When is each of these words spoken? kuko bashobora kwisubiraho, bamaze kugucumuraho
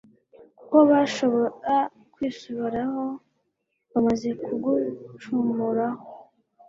kuko 0.57 0.77
bashobora 0.91 1.73
kwisubiraho, 2.13 3.03
bamaze 3.91 4.29
kugucumuraho 4.43 6.01